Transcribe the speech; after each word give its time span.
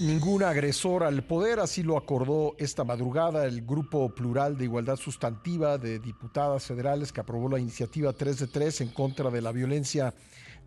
ningún 0.00 0.42
agresor 0.42 1.04
al 1.04 1.22
poder, 1.22 1.58
así 1.58 1.82
lo 1.82 1.96
acordó 1.96 2.54
esta 2.58 2.84
madrugada 2.84 3.46
el 3.46 3.62
Grupo 3.64 4.14
Plural 4.14 4.58
de 4.58 4.64
Igualdad 4.64 4.96
Sustantiva 4.96 5.78
de 5.78 5.98
Diputadas 5.98 6.66
Federales 6.66 7.12
que 7.12 7.20
aprobó 7.20 7.48
la 7.48 7.58
iniciativa 7.58 8.12
3 8.12 8.40
de 8.40 8.46
3 8.46 8.80
en 8.82 8.88
contra 8.88 9.30
de 9.30 9.40
la 9.40 9.52
violencia 9.52 10.12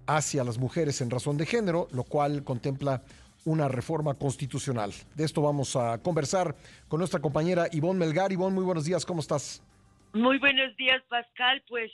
hacia 0.08 0.44
las 0.44 0.58
mujeres 0.58 1.02
en 1.02 1.12
razón 1.12 1.38
de 1.38 1.46
género, 1.46 1.88
lo 1.92 2.04
cual 2.04 2.44
contempla 2.44 3.04
una 3.46 3.68
reforma 3.68 4.16
constitucional. 4.16 4.92
De 5.16 5.26
esto 5.26 5.42
vamos 5.42 5.76
a 5.76 6.02
conversar 6.02 6.56
con 6.88 7.00
nuestra 7.00 7.20
compañera 7.20 7.68
Ivonne 7.72 8.00
Melgar. 8.00 8.32
Ivonne, 8.32 8.56
muy 8.56 8.66
buenos 8.66 8.86
días, 8.86 9.06
¿cómo 9.06 9.22
estás? 9.22 9.64
Muy 10.14 10.40
buenos 10.40 10.76
días, 10.76 11.04
Pascal. 11.08 11.62
Pues 11.68 11.92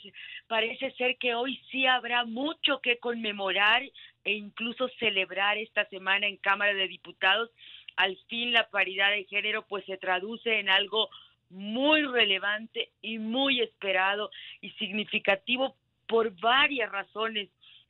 parece 0.48 0.90
ser 0.92 1.18
que 1.18 1.34
hoy 1.34 1.60
sí 1.70 1.86
habrá 1.86 2.24
mucho 2.24 2.80
que 2.82 2.98
conmemorar 2.98 3.82
e 4.26 4.32
incluso 4.32 4.88
celebrar 4.98 5.56
esta 5.56 5.86
semana 5.86 6.26
en 6.26 6.36
Cámara 6.36 6.74
de 6.74 6.88
Diputados. 6.88 7.48
Al 7.96 8.18
fin 8.28 8.52
la 8.52 8.68
paridad 8.68 9.12
de 9.12 9.24
género 9.24 9.64
pues 9.66 9.86
se 9.86 9.96
traduce 9.96 10.58
en 10.58 10.68
algo 10.68 11.08
muy 11.48 12.02
relevante 12.02 12.90
y 13.00 13.18
muy 13.18 13.60
esperado 13.60 14.30
y 14.60 14.70
significativo 14.72 15.76
por 16.08 16.32
varias 16.40 16.90
razones 16.90 17.48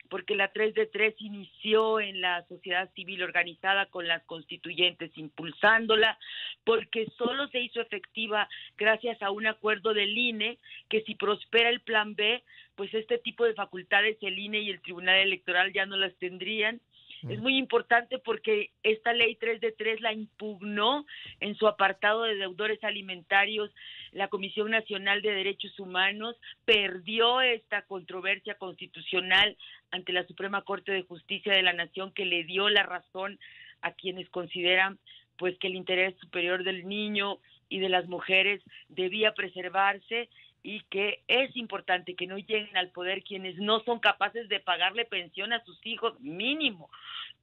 porque 0.09 0.35
la 0.35 0.51
3 0.51 0.73
de 0.73 0.85
3 0.85 1.15
inició 1.19 1.99
en 1.99 2.21
la 2.21 2.45
sociedad 2.47 2.89
civil 2.93 3.23
organizada 3.23 3.85
con 3.87 4.07
las 4.07 4.23
constituyentes 4.23 5.11
impulsándola, 5.17 6.17
porque 6.63 7.07
solo 7.17 7.47
se 7.49 7.59
hizo 7.59 7.81
efectiva 7.81 8.47
gracias 8.77 9.21
a 9.21 9.31
un 9.31 9.47
acuerdo 9.47 9.93
del 9.93 10.17
INE 10.17 10.57
que 10.89 11.01
si 11.03 11.15
prospera 11.15 11.69
el 11.69 11.81
plan 11.81 12.15
B, 12.15 12.43
pues 12.75 12.93
este 12.93 13.17
tipo 13.17 13.45
de 13.45 13.53
facultades 13.53 14.17
el 14.21 14.37
INE 14.37 14.59
y 14.59 14.69
el 14.69 14.81
Tribunal 14.81 15.17
Electoral 15.17 15.73
ya 15.73 15.85
no 15.85 15.97
las 15.97 16.13
tendrían 16.15 16.79
es 17.27 17.39
muy 17.39 17.57
importante 17.57 18.19
porque 18.19 18.71
esta 18.83 19.13
ley 19.13 19.35
3 19.35 19.59
de 19.61 19.71
3 19.71 20.01
la 20.01 20.13
impugnó 20.13 21.05
en 21.39 21.55
su 21.55 21.67
apartado 21.67 22.23
de 22.23 22.35
deudores 22.35 22.83
alimentarios 22.83 23.71
la 24.11 24.27
Comisión 24.27 24.71
Nacional 24.71 25.21
de 25.21 25.33
Derechos 25.33 25.79
Humanos, 25.79 26.35
perdió 26.65 27.41
esta 27.41 27.83
controversia 27.83 28.55
constitucional 28.55 29.57
ante 29.91 30.13
la 30.13 30.25
Suprema 30.25 30.61
Corte 30.61 30.91
de 30.91 31.03
Justicia 31.03 31.53
de 31.53 31.63
la 31.63 31.73
Nación 31.73 32.11
que 32.11 32.25
le 32.25 32.43
dio 32.43 32.69
la 32.69 32.83
razón 32.83 33.39
a 33.81 33.91
quienes 33.93 34.29
consideran 34.29 34.99
pues 35.37 35.57
que 35.59 35.67
el 35.67 35.75
interés 35.75 36.15
superior 36.19 36.63
del 36.63 36.87
niño 36.87 37.37
y 37.69 37.79
de 37.79 37.89
las 37.89 38.07
mujeres 38.07 38.61
debía 38.89 39.33
preservarse 39.33 40.29
y 40.63 40.81
que 40.89 41.23
es 41.27 41.55
importante 41.55 42.15
que 42.15 42.27
no 42.27 42.37
lleguen 42.37 42.75
al 42.75 42.91
poder 42.91 43.23
quienes 43.23 43.57
no 43.57 43.79
son 43.81 43.99
capaces 43.99 44.49
de 44.49 44.59
pagarle 44.59 45.05
pensión 45.05 45.53
a 45.53 45.63
sus 45.63 45.79
hijos 45.85 46.19
mínimo. 46.19 46.89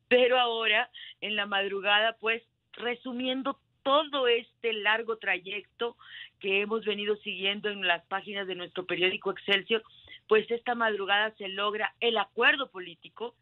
Pero 0.09 0.39
ahora, 0.39 0.91
en 1.21 1.37
la 1.37 1.47
madrugada, 1.47 2.17
pues, 2.21 2.43
resumiendo 2.73 3.59
todo 3.83 4.27
este 4.29 4.73
largo 4.73 5.19
trayecto 5.19 5.97
que 6.41 6.63
hemos 6.63 6.85
venido 6.85 7.17
siguiendo 7.17 7.69
en 7.69 7.87
las 7.87 8.05
páginas 8.07 8.47
de 8.47 8.55
nuestro 8.55 8.85
periódico 8.87 9.31
Excelsior, 9.31 9.83
pues 10.27 10.51
esta 10.51 10.75
madrugada 10.75 11.35
se 11.37 11.49
logra 11.49 11.95
el 12.01 12.17
acuerdo 12.17 12.71
político 12.71 13.35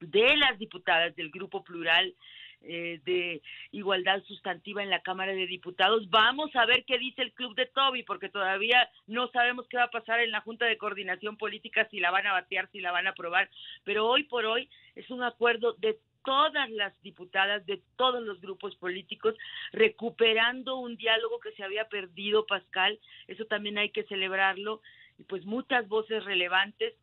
de 0.00 0.36
las 0.36 0.58
diputadas 0.58 1.14
del 1.14 1.30
Grupo 1.30 1.62
Plural 1.62 2.14
eh, 2.62 3.00
de 3.04 3.42
igualdad 3.72 4.22
sustantiva 4.24 4.82
en 4.82 4.90
la 4.90 5.00
Cámara 5.00 5.32
de 5.32 5.46
Diputados. 5.46 6.10
Vamos 6.10 6.54
a 6.54 6.66
ver 6.66 6.84
qué 6.84 6.98
dice 6.98 7.22
el 7.22 7.32
Club 7.32 7.54
de 7.54 7.66
Toby, 7.66 8.02
porque 8.02 8.28
todavía 8.28 8.88
no 9.06 9.28
sabemos 9.28 9.66
qué 9.68 9.78
va 9.78 9.84
a 9.84 9.90
pasar 9.90 10.20
en 10.20 10.30
la 10.30 10.40
Junta 10.42 10.66
de 10.66 10.78
Coordinación 10.78 11.36
Política, 11.36 11.88
si 11.90 12.00
la 12.00 12.10
van 12.10 12.26
a 12.26 12.32
batear, 12.32 12.68
si 12.70 12.80
la 12.80 12.92
van 12.92 13.06
a 13.06 13.10
aprobar, 13.10 13.48
pero 13.84 14.06
hoy 14.06 14.24
por 14.24 14.44
hoy 14.44 14.68
es 14.94 15.08
un 15.10 15.22
acuerdo 15.22 15.74
de 15.74 15.98
todas 16.24 16.70
las 16.70 16.92
diputadas 17.02 17.64
de 17.66 17.80
todos 17.96 18.22
los 18.22 18.40
grupos 18.40 18.76
políticos, 18.76 19.34
recuperando 19.72 20.76
un 20.76 20.96
diálogo 20.96 21.40
que 21.40 21.52
se 21.52 21.64
había 21.64 21.88
perdido, 21.88 22.46
Pascal, 22.46 22.98
eso 23.26 23.46
también 23.46 23.78
hay 23.78 23.90
que 23.90 24.04
celebrarlo, 24.04 24.82
y 25.18 25.24
pues 25.24 25.44
muchas 25.44 25.88
voces 25.88 26.24
relevantes 26.24 26.94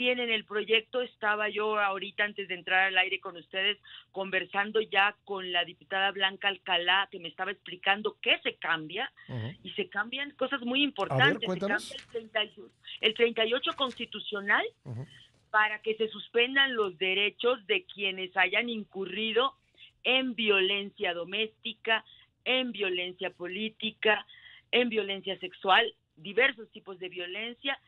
tienen 0.00 0.30
el 0.30 0.46
proyecto. 0.46 1.02
Estaba 1.02 1.50
yo 1.50 1.78
ahorita 1.78 2.24
antes 2.24 2.48
de 2.48 2.54
entrar 2.54 2.86
al 2.86 2.96
aire 2.96 3.20
con 3.20 3.36
ustedes 3.36 3.76
conversando 4.12 4.80
ya 4.80 5.14
con 5.26 5.52
la 5.52 5.62
diputada 5.66 6.10
Blanca 6.10 6.48
Alcalá 6.48 7.06
que 7.12 7.18
me 7.18 7.28
estaba 7.28 7.50
explicando 7.50 8.16
qué 8.22 8.38
se 8.42 8.54
cambia 8.54 9.12
y 9.62 9.70
se 9.72 9.90
cambian 9.90 10.30
cosas 10.38 10.62
muy 10.62 10.82
importantes. 10.82 11.46
se 11.52 11.58
cambia 11.58 11.76
el, 11.76 12.30
38, 12.30 12.70
el 13.02 13.12
38 13.12 13.72
constitucional 13.76 14.64
para 15.50 15.82
que 15.82 15.94
se 15.96 16.08
suspendan 16.08 16.74
los 16.74 16.96
derechos 16.96 17.66
de 17.66 17.84
quienes 17.84 18.34
hayan 18.38 18.70
incurrido 18.70 19.52
en 20.02 20.34
violencia 20.34 21.12
doméstica, 21.12 22.06
en 22.46 22.72
violencia 22.72 23.28
política, 23.28 24.24
en 24.72 24.88
violencia 24.88 25.38
sexual, 25.40 25.92
diversos 26.16 26.70
tipos 26.70 26.98
de 26.98 27.10
violencia 27.10 27.78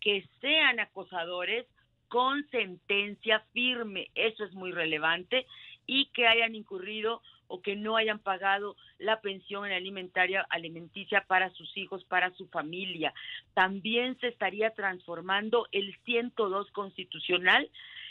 que 0.00 0.26
sean 0.40 0.80
acosadores 0.80 1.66
con 2.08 2.48
sentencia 2.50 3.40
firme, 3.52 4.10
eso 4.14 4.44
es 4.44 4.52
muy 4.54 4.72
relevante, 4.72 5.46
y 5.86 6.06
que 6.06 6.26
hayan 6.26 6.54
incurrido 6.54 7.22
o 7.48 7.62
que 7.62 7.76
no 7.76 7.96
hayan 7.96 8.18
pagado 8.18 8.76
la 8.98 9.20
pensión 9.20 9.64
alimentaria 9.64 10.46
alimenticia 10.50 11.24
para 11.26 11.50
sus 11.50 11.76
hijos, 11.76 12.04
para 12.04 12.30
su 12.34 12.46
familia. 12.48 13.12
También 13.54 14.18
se 14.20 14.28
estaría 14.28 14.70
transformando 14.70 15.66
el 15.72 15.96
102 16.04 16.70
constitucional, 16.72 17.70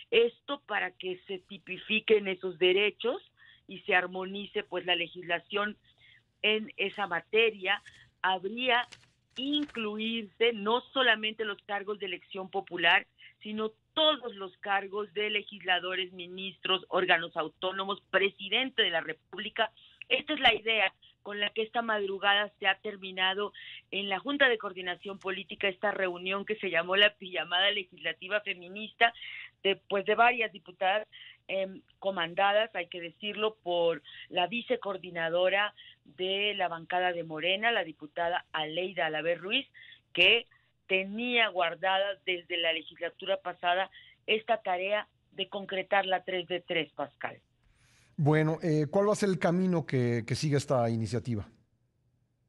esto 0.10 0.62
para 0.66 0.92
que 0.92 1.20
se 1.28 1.40
tipifiquen 1.40 2.28
esos 2.28 2.58
derechos 2.58 3.22
y 3.68 3.80
se 3.82 3.94
armonice 3.94 4.64
pues 4.64 4.86
la 4.86 4.96
legislación 4.96 5.78
en 6.42 6.72
esa 6.78 7.06
materia. 7.06 7.82
Habría 8.22 8.88
incluirse 9.38 10.54
no 10.54 10.82
solamente 10.94 11.46
los 11.46 11.62
cargos 11.64 12.00
de 12.00 12.08
elección 12.08 12.50
popular, 12.50 13.08
sino 13.42 13.72
todos 13.94 14.36
los 14.36 14.56
cargos 14.58 15.14
de 15.14 15.30
legisladores, 15.30 16.12
ministros, 16.14 16.86
órganos 16.90 17.36
autónomos, 17.38 18.02
presidente 18.10 18.82
de 18.82 18.92
la 18.92 19.02
República. 19.02 19.72
Esta 20.10 20.34
es 20.34 20.40
la 20.40 20.54
idea 20.54 20.94
con 21.28 21.42
la 21.42 21.50
que 21.50 21.62
esta 21.62 21.82
madrugada 21.82 22.50
se 22.58 22.68
ha 22.68 22.76
terminado 22.76 23.52
en 23.92 24.08
la 24.08 24.18
Junta 24.18 24.48
de 24.48 24.58
Coordinación 24.58 25.20
Política 25.20 25.68
esta 25.68 25.92
reunión 25.92 26.46
que 26.46 26.56
se 26.56 26.70
llamó 26.70 26.96
la 26.96 27.16
pijamada 27.16 27.70
legislativa 27.72 28.40
feminista, 28.40 29.14
después 29.64 30.06
de 30.06 30.16
varias 30.16 30.52
diputadas 30.52 31.08
Em, 31.50 31.82
comandadas, 32.00 32.70
hay 32.76 32.88
que 32.88 33.00
decirlo, 33.00 33.56
por 33.64 34.04
la 34.28 34.48
vicecoordinadora 34.48 35.74
de 36.04 36.54
la 36.56 36.68
bancada 36.68 37.14
de 37.14 37.24
Morena, 37.24 37.72
la 37.72 37.86
diputada 37.86 38.46
Aleida 38.52 39.06
Alaver 39.06 39.40
Ruiz, 39.40 39.66
que 40.12 40.46
tenía 40.88 41.48
guardada 41.48 42.20
desde 42.26 42.58
la 42.58 42.74
legislatura 42.74 43.38
pasada 43.38 43.90
esta 44.26 44.62
tarea 44.62 45.08
de 45.32 45.48
concretar 45.48 46.06
la 46.06 46.24
3 46.26 46.48
de 46.50 46.60
3, 46.60 46.92
Pascal. 46.92 47.40
Bueno, 48.18 48.58
eh, 48.62 48.88
¿cuál 48.92 49.08
va 49.08 49.14
a 49.14 49.16
ser 49.16 49.30
el 49.30 49.40
camino 49.40 49.86
que 49.86 50.26
sigue 50.36 50.58
esta 50.58 50.90
iniciativa? 50.90 51.48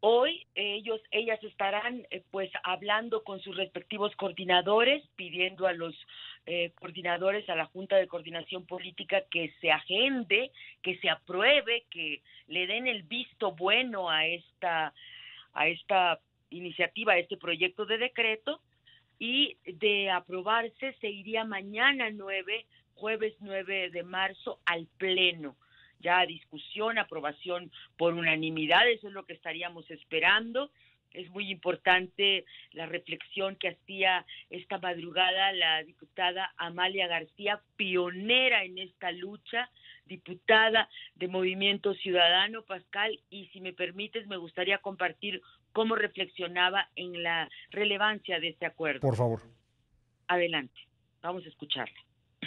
Hoy 0.00 0.46
ellos, 0.54 1.00
ellas 1.10 1.42
estarán 1.42 2.06
eh, 2.10 2.22
pues 2.30 2.50
hablando 2.62 3.24
con 3.24 3.40
sus 3.40 3.56
respectivos 3.56 4.14
coordinadores, 4.14 5.02
pidiendo 5.16 5.66
a 5.66 5.72
los 5.72 5.94
eh, 6.46 6.70
coordinadores, 6.78 7.48
a 7.48 7.56
la 7.56 7.66
Junta 7.66 7.96
de 7.96 8.06
Coordinación 8.06 8.64
Política 8.64 9.22
que 9.28 9.52
se 9.60 9.72
agende, 9.72 10.52
que 10.82 10.98
se 10.98 11.10
apruebe, 11.10 11.84
que 11.90 12.22
le 12.46 12.68
den 12.68 12.86
el 12.86 13.02
visto 13.02 13.52
bueno 13.52 14.08
a 14.08 14.26
esta, 14.26 14.94
a 15.52 15.66
esta 15.66 16.20
iniciativa, 16.50 17.14
a 17.14 17.18
este 17.18 17.36
proyecto 17.36 17.84
de 17.84 17.98
decreto, 17.98 18.60
y 19.18 19.56
de 19.64 20.10
aprobarse 20.10 20.92
se 21.00 21.10
iría 21.10 21.44
mañana 21.44 22.08
9, 22.10 22.66
jueves 22.94 23.34
9 23.40 23.90
de 23.90 24.02
marzo, 24.04 24.60
al 24.64 24.86
Pleno 24.96 25.56
ya 26.00 26.24
discusión, 26.26 26.98
aprobación 26.98 27.70
por 27.96 28.14
unanimidad, 28.14 28.88
eso 28.88 29.08
es 29.08 29.14
lo 29.14 29.24
que 29.24 29.34
estaríamos 29.34 29.90
esperando. 29.90 30.70
Es 31.12 31.30
muy 31.30 31.50
importante 31.50 32.44
la 32.72 32.86
reflexión 32.86 33.56
que 33.56 33.68
hacía 33.68 34.26
esta 34.50 34.78
madrugada 34.78 35.52
la 35.52 35.82
diputada 35.82 36.52
Amalia 36.58 37.06
García, 37.06 37.62
pionera 37.76 38.64
en 38.64 38.78
esta 38.78 39.10
lucha, 39.10 39.70
diputada 40.04 40.88
de 41.14 41.28
Movimiento 41.28 41.94
Ciudadano, 41.94 42.62
Pascal, 42.62 43.18
y 43.30 43.46
si 43.48 43.60
me 43.60 43.72
permites, 43.72 44.26
me 44.26 44.36
gustaría 44.36 44.78
compartir 44.78 45.40
cómo 45.72 45.96
reflexionaba 45.96 46.88
en 46.94 47.22
la 47.22 47.48
relevancia 47.70 48.38
de 48.40 48.48
este 48.48 48.66
acuerdo. 48.66 49.00
Por 49.00 49.16
favor. 49.16 49.42
Adelante, 50.26 50.78
vamos 51.22 51.44
a 51.46 51.48
escucharle. 51.48 51.98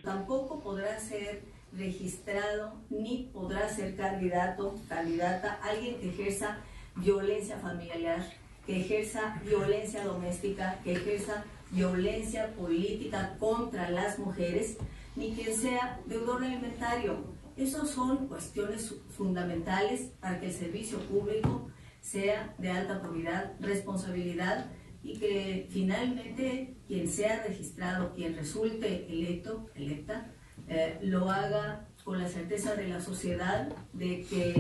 Tampoco 0.04 0.62
podrá 0.62 1.00
ser 1.00 1.42
registrado 1.74 2.74
ni 2.90 3.30
podrá 3.34 3.70
ser 3.70 3.96
candidato, 3.96 4.80
candidata, 4.90 5.60
alguien 5.64 6.00
que 6.00 6.10
ejerza 6.10 6.58
violencia 6.96 7.58
familiar, 7.58 8.22
que 8.66 8.82
ejerza 8.82 9.42
violencia 9.46 10.04
doméstica, 10.04 10.80
que 10.84 10.94
ejerza 10.94 11.46
violencia 11.72 12.54
política 12.56 13.36
contra 13.40 13.90
las 13.90 14.20
mujeres, 14.20 14.78
ni 15.16 15.34
quien 15.34 15.56
sea 15.56 16.00
deudor 16.06 16.44
alimentario, 16.44 17.42
Esas 17.58 17.90
son 17.90 18.28
cuestiones 18.28 18.96
fundamentales 19.10 20.14
para 20.22 20.40
que 20.40 20.48
el 20.48 20.54
servicio 20.54 21.00
público 21.00 21.70
sea 22.00 22.56
de 22.58 22.72
alta 22.72 23.02
probidad, 23.02 23.54
responsabilidad 23.60 24.68
y 25.04 25.18
que 25.20 25.68
finalmente 25.70 26.76
quien 26.88 27.10
sea 27.10 27.44
registrado, 27.44 28.14
quien 28.16 28.36
resulte 28.36 29.06
electo, 29.12 29.70
electa, 29.76 30.32
eh, 30.72 30.98
lo 31.02 31.30
haga 31.30 31.86
con 32.06 32.18
la 32.18 32.30
certeza 32.30 32.76
de 32.76 32.88
la 32.88 33.02
sociedad 33.02 33.68
de 33.92 34.24
que 34.24 34.52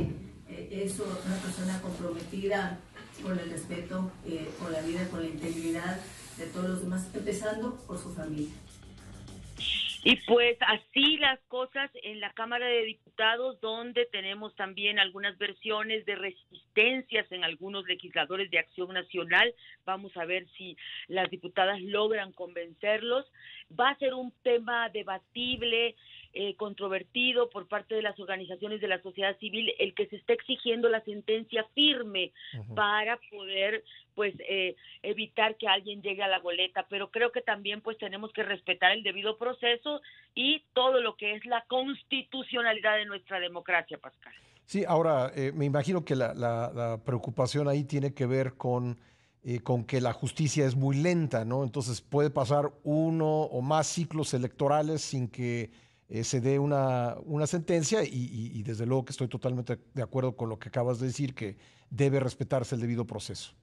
eh, 0.49 0.83
es 0.83 0.99
una 0.99 1.37
persona 1.37 1.81
comprometida 1.81 2.77
con 3.23 3.39
el 3.39 3.49
respeto, 3.49 4.11
eh, 4.25 4.49
con 4.59 4.73
la 4.73 4.81
vida, 4.81 5.07
con 5.09 5.21
la 5.21 5.29
integridad 5.29 5.97
de 6.37 6.47
todos 6.47 6.69
los 6.69 6.81
demás, 6.81 7.07
empezando 7.13 7.75
por 7.87 7.97
su 7.97 8.13
familia. 8.13 8.53
Y 10.03 10.15
pues 10.25 10.57
así 10.61 11.17
las 11.17 11.39
cosas 11.47 11.91
en 12.01 12.19
la 12.19 12.33
Cámara 12.33 12.65
de 12.65 12.85
Diputados, 12.85 13.61
donde 13.61 14.07
tenemos 14.07 14.55
también 14.55 14.97
algunas 14.97 15.37
versiones 15.37 16.05
de 16.05 16.15
resistencias 16.15 17.31
en 17.31 17.43
algunos 17.43 17.85
legisladores 17.85 18.49
de 18.49 18.57
Acción 18.57 18.93
Nacional. 18.93 19.53
Vamos 19.85 20.17
a 20.17 20.25
ver 20.25 20.47
si 20.57 20.75
las 21.07 21.29
diputadas 21.29 21.79
logran 21.81 22.31
convencerlos. 22.33 23.31
Va 23.79 23.89
a 23.89 23.97
ser 23.99 24.15
un 24.15 24.33
tema 24.41 24.89
debatible 24.89 25.95
eh, 26.33 26.55
controvertido 26.55 27.49
por 27.49 27.67
parte 27.67 27.93
de 27.93 28.01
las 28.01 28.17
organizaciones 28.17 28.79
de 28.79 28.87
la 28.87 29.01
sociedad 29.01 29.37
civil 29.39 29.73
el 29.77 29.93
que 29.93 30.07
se 30.07 30.15
está 30.15 30.31
exigiendo 30.31 30.87
la 30.87 31.03
sentencia 31.03 31.65
firme 31.75 32.31
para 32.73 33.19
poder 33.29 33.83
pues 34.15 34.33
eh, 34.47 34.77
evitar 35.03 35.57
que 35.57 35.67
alguien 35.67 36.01
llegue 36.01 36.23
a 36.23 36.29
la 36.29 36.39
boleta. 36.39 36.85
Pero 36.89 37.11
creo 37.11 37.33
que 37.33 37.41
también 37.41 37.81
pues 37.81 37.97
tenemos 37.97 38.31
que 38.31 38.43
respetar 38.43 38.93
el 38.93 39.03
debido 39.03 39.37
proceso 39.37 40.01
y 40.33 40.63
todo 40.71 41.01
lo 41.01 41.17
que 41.17 41.33
es 41.33 41.45
la 41.45 41.65
constitucionalidad 41.67 42.95
de 42.95 43.07
nuestra 43.07 43.41
democracia 43.41 43.97
Pascal. 43.97 44.33
Sí 44.63 44.85
ahora 44.87 45.33
eh, 45.35 45.51
me 45.53 45.65
imagino 45.65 46.05
que 46.05 46.15
la, 46.15 46.33
la, 46.33 47.01
preocupación 47.03 47.67
ahí 47.67 47.83
tiene 47.83 48.13
que 48.13 48.25
ver 48.25 48.53
con 48.53 48.97
con 49.63 49.85
que 49.85 49.99
la 50.01 50.13
justicia 50.13 50.67
es 50.67 50.75
muy 50.75 50.95
lenta, 50.95 51.43
¿no? 51.45 51.63
Entonces 51.63 51.99
puede 51.99 52.29
pasar 52.29 52.71
uno 52.83 53.41
o 53.41 53.61
más 53.61 53.87
ciclos 53.87 54.35
electorales 54.35 55.01
sin 55.01 55.27
que 55.27 55.71
eh, 56.11 56.25
se 56.25 56.41
dé 56.41 56.59
una, 56.59 57.15
una 57.23 57.47
sentencia 57.47 58.01
y, 58.03 58.61
desde 58.63 58.85
luego 58.85 59.05
que 59.05 59.11
estoy 59.11 59.29
totalmente 59.29 59.77
de 59.93 60.03
acuerdo 60.03 60.35
con 60.35 60.49
lo 60.49 60.59
que 60.59 60.67
acabas 60.67 60.99
de 60.99 61.07
decir, 61.07 61.33
que 61.33 61.55
debe 61.89 62.19
respetarse 62.19 62.75
el 62.75 62.81
debido 62.81 63.07
proceso. 63.07 63.53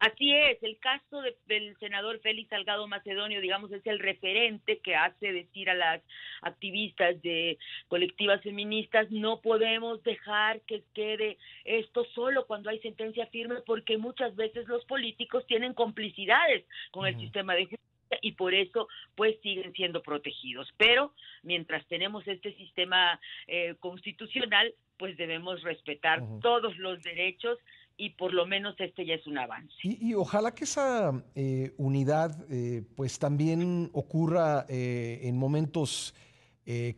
Así 0.00 0.34
es, 0.34 0.60
el 0.62 0.78
caso 0.78 1.22
del 1.46 1.76
senador 1.78 2.20
Félix 2.20 2.50
Salgado 2.50 2.88
Macedonio, 2.88 3.40
digamos, 3.40 3.70
es 3.72 3.86
el 3.86 4.00
referente 4.00 4.80
que 4.80 4.96
hace 4.96 5.32
decir 5.32 5.70
a 5.70 5.74
las 5.74 6.02
activistas 6.42 7.22
de 7.22 7.56
colectivas 7.86 8.42
feministas, 8.42 9.10
no 9.10 9.40
podemos 9.40 10.02
dejar 10.02 10.60
que 10.62 10.82
quede 10.92 11.38
esto 11.64 12.04
solo 12.16 12.46
cuando 12.46 12.68
hay 12.68 12.80
sentencia 12.80 13.26
firme, 13.28 13.60
porque 13.64 13.96
muchas 13.96 14.34
veces 14.34 14.66
los 14.66 14.84
políticos 14.86 15.46
tienen 15.46 15.72
complicidades 15.72 16.66
con 16.90 17.06
el 17.06 17.16
sistema 17.18 17.54
de 17.54 17.62
justicia 17.62 17.95
y 18.22 18.32
por 18.32 18.54
eso 18.54 18.88
pues 19.14 19.36
siguen 19.42 19.72
siendo 19.72 20.02
protegidos. 20.02 20.68
Pero 20.76 21.12
mientras 21.42 21.86
tenemos 21.86 22.26
este 22.26 22.54
sistema 22.56 23.20
eh, 23.46 23.74
constitucional, 23.80 24.74
pues 24.98 25.16
debemos 25.16 25.62
respetar 25.62 26.22
todos 26.40 26.76
los 26.78 27.02
derechos 27.02 27.58
y 27.98 28.10
por 28.10 28.34
lo 28.34 28.46
menos 28.46 28.74
este 28.78 29.06
ya 29.06 29.14
es 29.14 29.26
un 29.26 29.38
avance. 29.38 29.74
Y, 29.82 30.14
ojalá 30.14 30.54
que 30.54 30.64
esa 30.64 31.24
eh, 31.34 31.72
unidad 31.76 32.44
eh, 32.50 32.82
pues 32.94 33.18
también 33.18 33.90
ocurra 33.92 34.66
en 34.68 35.36
momentos 35.36 36.14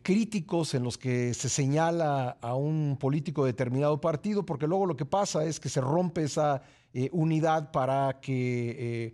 críticos 0.01 0.73
en 0.73 0.83
los 0.83 0.97
que 0.97 1.31
se 1.35 1.47
señala 1.47 2.39
a 2.41 2.55
un 2.55 2.97
político 2.99 3.45
de 3.45 3.51
determinado 3.51 4.01
partido, 4.01 4.43
porque 4.43 4.65
luego 4.65 4.87
lo 4.87 4.95
que 4.95 5.05
pasa 5.05 5.45
es 5.45 5.59
que 5.59 5.69
se 5.69 5.79
rompe 5.79 6.23
esa 6.23 6.63
unidad 7.11 7.71
para 7.71 8.19
que 8.19 9.13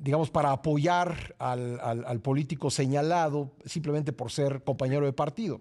digamos, 0.00 0.30
para 0.30 0.52
apoyar 0.52 1.34
al, 1.38 1.80
al, 1.80 2.20
político 2.20 2.70
señalado 2.70 3.52
simplemente 3.64 4.12
por 4.12 4.30
ser 4.30 4.62
compañero 4.64 5.06
de 5.06 5.12
partido. 5.12 5.60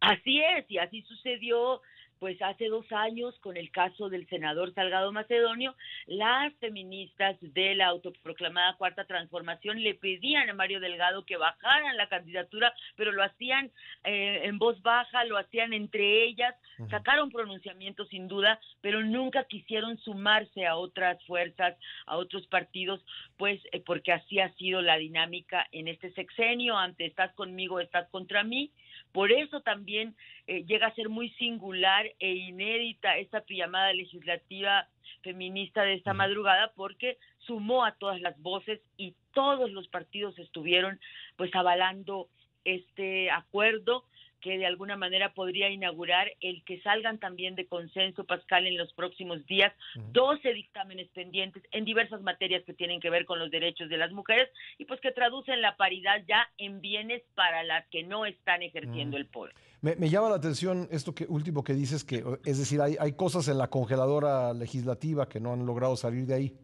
Así 0.00 0.40
es, 0.40 0.70
y 0.70 0.78
así 0.78 1.02
sucedió 1.02 1.80
pues 2.18 2.40
hace 2.42 2.68
dos 2.68 2.90
años 2.92 3.38
con 3.40 3.56
el 3.56 3.70
caso 3.70 4.08
del 4.08 4.26
senador 4.28 4.72
Salgado 4.74 5.12
Macedonio, 5.12 5.74
las 6.06 6.52
feministas 6.54 7.36
de 7.40 7.74
la 7.74 7.86
autoproclamada 7.86 8.76
Cuarta 8.76 9.04
Transformación 9.04 9.82
le 9.82 9.94
pedían 9.94 10.48
a 10.48 10.54
Mario 10.54 10.80
Delgado 10.80 11.24
que 11.24 11.36
bajaran 11.36 11.96
la 11.96 12.08
candidatura, 12.08 12.72
pero 12.96 13.12
lo 13.12 13.22
hacían 13.22 13.70
eh, 14.04 14.42
en 14.44 14.58
voz 14.58 14.80
baja, 14.82 15.24
lo 15.24 15.36
hacían 15.36 15.72
entre 15.72 16.24
ellas, 16.24 16.54
sacaron 16.90 17.30
pronunciamientos 17.30 18.08
sin 18.08 18.28
duda, 18.28 18.60
pero 18.80 19.02
nunca 19.02 19.44
quisieron 19.44 19.98
sumarse 19.98 20.66
a 20.66 20.76
otras 20.76 21.22
fuerzas, 21.24 21.76
a 22.06 22.16
otros 22.16 22.46
partidos, 22.46 23.04
pues 23.36 23.60
eh, 23.72 23.80
porque 23.80 24.12
así 24.12 24.40
ha 24.40 24.52
sido 24.54 24.82
la 24.82 24.96
dinámica 24.96 25.66
en 25.72 25.88
este 25.88 26.12
sexenio, 26.12 26.76
ante 26.76 27.06
estás 27.06 27.32
conmigo, 27.34 27.80
estás 27.80 28.08
contra 28.10 28.42
mí, 28.42 28.70
por 29.16 29.32
eso 29.32 29.62
también 29.62 30.14
eh, 30.46 30.66
llega 30.66 30.88
a 30.88 30.94
ser 30.94 31.08
muy 31.08 31.30
singular 31.38 32.04
e 32.18 32.34
inédita 32.34 33.16
esta 33.16 33.42
llamada 33.48 33.90
legislativa 33.94 34.88
feminista 35.22 35.84
de 35.84 35.94
esta 35.94 36.12
madrugada 36.12 36.70
porque 36.76 37.16
sumó 37.38 37.86
a 37.86 37.92
todas 37.92 38.20
las 38.20 38.38
voces 38.42 38.78
y 38.98 39.14
todos 39.32 39.70
los 39.70 39.88
partidos 39.88 40.38
estuvieron 40.38 41.00
pues 41.36 41.50
avalando 41.54 42.28
este 42.66 43.30
acuerdo 43.30 44.04
que 44.46 44.58
de 44.58 44.66
alguna 44.66 44.96
manera 44.96 45.34
podría 45.34 45.68
inaugurar 45.70 46.30
el 46.40 46.62
que 46.62 46.80
salgan 46.82 47.18
también 47.18 47.56
de 47.56 47.66
consenso, 47.66 48.22
Pascal, 48.22 48.64
en 48.68 48.76
los 48.76 48.92
próximos 48.92 49.44
días, 49.46 49.72
12 50.12 50.54
dictámenes 50.54 51.08
pendientes 51.08 51.64
en 51.72 51.84
diversas 51.84 52.22
materias 52.22 52.62
que 52.64 52.72
tienen 52.72 53.00
que 53.00 53.10
ver 53.10 53.24
con 53.24 53.40
los 53.40 53.50
derechos 53.50 53.88
de 53.88 53.96
las 53.96 54.12
mujeres 54.12 54.48
y 54.78 54.84
pues 54.84 55.00
que 55.00 55.10
traducen 55.10 55.60
la 55.62 55.76
paridad 55.76 56.22
ya 56.28 56.48
en 56.58 56.80
bienes 56.80 57.24
para 57.34 57.64
las 57.64 57.88
que 57.88 58.04
no 58.04 58.24
están 58.24 58.62
ejerciendo 58.62 59.16
el 59.16 59.26
poder. 59.26 59.52
Me, 59.80 60.08
llama 60.08 60.28
la 60.28 60.36
atención 60.36 60.86
esto 60.92 61.12
que 61.12 61.26
último 61.28 61.64
que 61.64 61.72
dices, 61.72 62.04
que 62.04 62.22
es 62.44 62.58
decir, 62.58 62.80
hay, 62.80 62.94
hay 63.00 63.14
cosas 63.14 63.48
en 63.48 63.58
la 63.58 63.66
congeladora 63.66 64.54
legislativa 64.54 65.28
que 65.28 65.40
no 65.40 65.54
han 65.54 65.66
logrado 65.66 65.96
salir 65.96 66.24
de 66.24 66.34
ahí. 66.34 66.56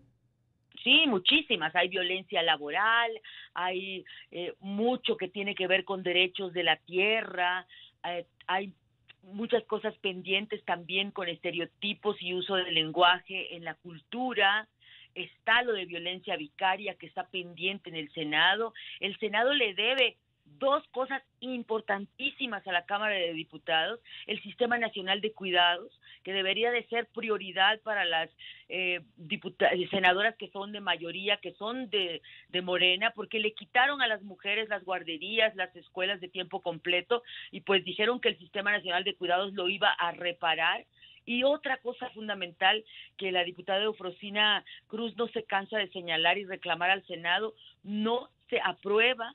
Sí, 0.83 1.05
muchísimas. 1.07 1.75
Hay 1.77 1.89
violencia 1.89 2.43
laboral, 2.43 3.11
hay 3.55 4.05
eh, 4.31 4.55
mucho 4.61 5.17
que 5.17 5.29
tiene 5.29 5.55
que 5.55 5.67
ver 5.67 5.85
con 5.85 6.03
derechos 6.03 6.53
de 6.53 6.63
la 6.65 6.77
tierra, 6.77 7.67
eh, 8.05 8.27
hay 8.47 8.73
muchas 9.23 9.63
cosas 9.65 9.95
pendientes 9.99 10.65
también 10.65 11.13
con 11.13 11.29
estereotipos 11.29 12.17
y 12.21 12.35
uso 12.35 12.57
del 12.57 12.75
lenguaje 12.75 13.55
en 13.55 13.65
la 13.65 13.75
cultura. 13.75 14.69
Está 15.15 15.63
lo 15.63 15.73
de 15.75 15.85
violencia 15.85 16.37
vicaria 16.37 16.95
que 16.95 17.07
está 17.07 17.29
pendiente 17.29 17.91
en 17.91 17.97
el 17.97 18.11
Senado. 18.13 18.73
El 18.99 19.17
Senado 19.19 19.53
le 19.53 19.75
debe 19.75 20.17
dos 20.59 20.87
cosas 20.89 21.23
importantísimas 21.41 22.67
a 22.67 22.73
la 22.73 22.85
Cámara 22.87 23.15
de 23.15 23.33
Diputados, 23.33 24.01
el 24.27 24.41
Sistema 24.43 24.79
Nacional 24.79 25.21
de 25.21 25.33
Cuidados, 25.33 25.93
que 26.23 26.33
debería 26.33 26.71
de 26.71 26.85
ser 26.87 27.07
prioridad 27.15 27.81
para 27.81 28.05
las 28.05 28.31
eh, 28.69 29.01
senadoras 29.91 30.37
que 30.37 30.51
son 30.51 30.73
de 30.73 30.81
mayoría, 30.81 31.39
que 31.39 31.53
son 31.55 31.91
de, 31.91 32.23
de 32.49 32.63
Morena, 32.63 33.13
porque 33.15 33.41
le 33.41 33.55
quitaron 33.55 34.03
a 34.03 34.07
las 34.07 34.23
mujeres 34.23 34.69
las 34.69 34.85
guarderías, 34.85 35.55
las 35.57 35.75
escuelas 35.77 36.21
de 36.21 36.29
tiempo 36.29 36.61
completo, 36.61 37.23
y 37.51 37.61
pues 37.61 37.85
dijeron 37.85 38.21
que 38.21 38.31
el 38.31 38.39
Sistema 38.39 38.73
Nacional 38.73 39.05
de 39.05 39.15
Cuidados 39.15 39.53
lo 39.55 39.69
iba 39.69 39.91
a 39.91 40.13
reparar. 40.13 40.85
Y 41.25 41.45
otra 41.45 41.77
cosa 41.77 42.11
fundamental 42.11 42.85
que 43.17 43.31
la 43.31 43.45
diputada 43.45 43.85
Eufrosina 43.85 44.65
Cruz 44.89 45.17
no 45.17 45.29
se 45.29 45.45
cansa 45.45 45.79
de 45.79 45.89
señalar 45.91 46.37
y 46.37 46.45
reclamar 46.45 46.91
al 46.91 47.07
Senado, 47.07 47.55
no 47.85 48.29
se 48.51 48.61
aprueba 48.61 49.35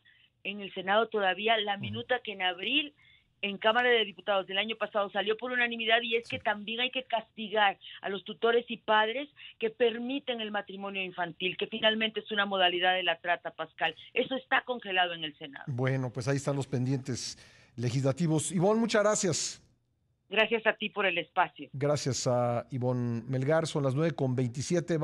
en 0.49 0.61
el 0.61 0.73
Senado 0.73 1.07
todavía 1.07 1.57
la 1.57 1.77
minuta 1.77 2.19
que 2.23 2.31
en 2.31 2.41
abril 2.41 2.93
en 3.41 3.57
Cámara 3.57 3.89
de 3.89 4.05
Diputados 4.05 4.47
del 4.47 4.57
año 4.57 4.75
pasado 4.77 5.09
salió 5.11 5.37
por 5.37 5.51
unanimidad 5.51 6.01
y 6.01 6.15
es 6.15 6.27
que 6.27 6.39
también 6.39 6.79
hay 6.79 6.89
que 6.89 7.03
castigar 7.03 7.77
a 8.01 8.09
los 8.09 8.23
tutores 8.23 8.65
y 8.69 8.77
padres 8.77 9.29
que 9.59 9.69
permiten 9.69 10.41
el 10.41 10.51
matrimonio 10.51 11.03
infantil, 11.03 11.55
que 11.57 11.67
finalmente 11.67 12.21
es 12.21 12.31
una 12.31 12.45
modalidad 12.45 12.95
de 12.95 13.03
la 13.03 13.19
trata, 13.19 13.51
Pascal. 13.51 13.95
Eso 14.13 14.35
está 14.35 14.63
congelado 14.63 15.13
en 15.13 15.23
el 15.23 15.37
Senado. 15.37 15.65
Bueno, 15.67 16.11
pues 16.11 16.27
ahí 16.27 16.37
están 16.37 16.55
los 16.55 16.67
pendientes 16.67 17.37
legislativos. 17.75 18.51
Ivonne, 18.51 18.79
muchas 18.79 19.03
gracias. 19.03 19.63
Gracias 20.29 20.67
a 20.67 20.73
ti 20.73 20.89
por 20.89 21.05
el 21.05 21.17
espacio. 21.17 21.69
Gracias 21.71 22.27
a 22.27 22.67
Ivonne 22.71 23.23
Melgar. 23.27 23.65
Son 23.65 23.83
las 23.83 23.95
9 23.95 24.11
con 24.11 24.35
27. 24.35 24.97